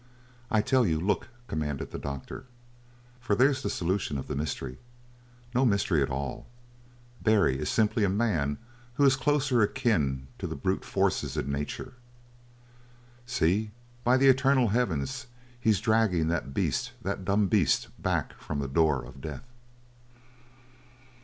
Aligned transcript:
"I 0.49 0.63
fell 0.63 0.83
you, 0.87 0.99
look!" 0.99 1.27
commanded 1.47 1.91
the 1.91 1.99
doctor. 1.99 2.45
"For 3.19 3.35
there's 3.35 3.61
the 3.61 3.69
solution 3.69 4.17
of 4.17 4.27
the 4.27 4.35
mystery. 4.35 4.79
No 5.53 5.63
mystery 5.63 6.01
at 6.01 6.09
all. 6.09 6.47
Barry 7.21 7.59
is 7.59 7.69
simply 7.69 8.03
a 8.03 8.09
man 8.09 8.57
who 8.95 9.05
is 9.05 9.15
closer 9.15 9.61
akin 9.61 10.25
to 10.39 10.47
the 10.47 10.55
brute 10.55 10.83
forces 10.83 11.37
in 11.37 11.51
nature. 11.51 11.93
See! 13.27 13.69
By 14.03 14.17
the 14.17 14.27
eternal 14.27 14.69
heavens, 14.69 15.27
he's 15.59 15.79
dragging 15.79 16.29
that 16.29 16.51
beast 16.51 16.93
that 17.03 17.23
dumb 17.23 17.45
beast 17.45 17.89
back 18.01 18.33
from 18.41 18.57
the 18.57 18.67
door 18.67 19.05
of 19.05 19.21
death!" 19.21 19.45